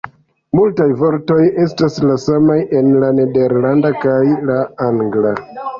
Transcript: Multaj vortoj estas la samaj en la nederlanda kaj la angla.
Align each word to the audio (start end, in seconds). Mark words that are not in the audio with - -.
Multaj 0.59 0.87
vortoj 1.01 1.37
estas 1.65 1.99
la 2.07 2.17
samaj 2.25 2.59
en 2.81 2.91
la 3.05 3.13
nederlanda 3.21 3.95
kaj 4.07 4.21
la 4.51 4.63
angla. 4.93 5.39